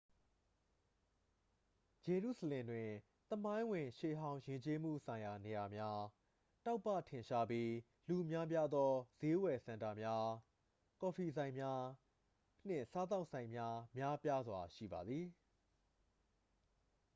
[2.03, 2.89] ဂျေရုဆလင်တွင်
[3.29, 6.01] သမိုင်းဝင် ရှေးဟောင်း ယဉ်ကျေးမှုဆိုင်ရာနေရာများ
[6.65, 7.71] တောက်ပထင်ရှားပြီး
[8.07, 10.27] လူများပြားသော စျေးဝယ်စင်တာများ
[11.01, 11.81] ကော်ဖီဆိုင်များ
[12.67, 15.27] နှင့် စားသောက်ဆိုင်များ များပြားစွာရှိပါသည်